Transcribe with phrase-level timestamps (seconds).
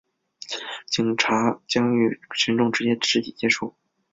[0.87, 3.75] 警察将与群众直接肢体接触